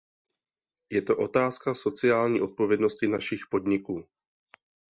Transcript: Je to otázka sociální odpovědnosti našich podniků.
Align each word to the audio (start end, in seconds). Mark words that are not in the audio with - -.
Je 0.89 1.01
to 1.01 1.17
otázka 1.17 1.75
sociální 1.75 2.41
odpovědnosti 2.41 3.07
našich 3.07 3.39
podniků. 3.51 4.05